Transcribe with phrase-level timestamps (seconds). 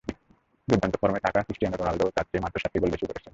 [0.67, 3.29] দুর্দান্ত ফর্মে থাকা ক্রিস্টিয়ানো রোনালদোও তাঁর চেয়ে মাত্র সাতটি গোল বেশি করেছেন।